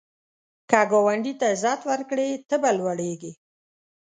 که 0.69 0.79
ګاونډي 0.91 1.33
ته 1.39 1.45
عزت 1.53 1.79
ورکړې، 1.89 2.27
ته 2.49 2.55
به 2.61 2.69
لوړیږې 2.79 3.31